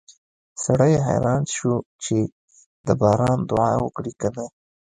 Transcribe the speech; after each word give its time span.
سړی 0.63 0.93
حیران 1.05 1.41
شو 1.55 1.73
چې 2.03 2.17
د 2.87 2.89
باران 3.01 3.39
دعا 3.49 3.71
وکړي 3.83 4.13
که 4.21 4.27
نه 4.35 4.45